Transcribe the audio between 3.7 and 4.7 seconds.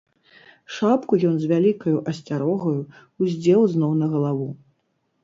зноў на галаву.